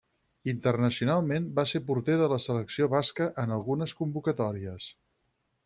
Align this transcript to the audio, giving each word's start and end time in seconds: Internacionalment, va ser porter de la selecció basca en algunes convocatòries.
Internacionalment, 0.51 1.49
va 1.59 1.65
ser 1.73 1.81
porter 1.91 2.17
de 2.23 2.29
la 2.33 2.41
selecció 2.47 2.89
basca 2.95 3.29
en 3.45 3.55
algunes 3.59 3.95
convocatòries. 4.01 4.89